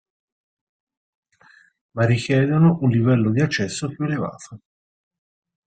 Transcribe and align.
Ma 1.93 2.05
richiedono 2.07 2.79
un 2.81 2.89
livello 2.89 3.31
d'accesso 3.31 3.87
più 3.89 4.05
elevato. 4.05 4.61